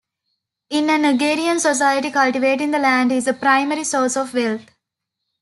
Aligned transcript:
In 0.71 0.89
an 0.89 1.05
agrarian 1.05 1.59
society 1.59 2.09
cultivating 2.09 2.71
the 2.71 2.79
land 2.79 3.11
is 3.11 3.25
the 3.25 3.35
primary 3.35 3.83
source 3.83 4.17
of 4.17 4.33
wealth. 4.33 4.65